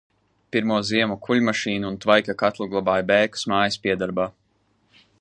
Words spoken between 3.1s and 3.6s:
Bēkas